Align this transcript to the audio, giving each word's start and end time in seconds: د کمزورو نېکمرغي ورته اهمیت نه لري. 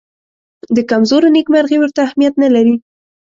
د 0.75 0.77
کمزورو 0.89 1.27
نېکمرغي 1.35 1.77
ورته 1.79 1.99
اهمیت 2.07 2.33
نه 2.43 2.49
لري. 2.55 2.75